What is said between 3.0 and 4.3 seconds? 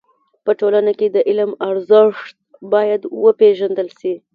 و پيژندل سي.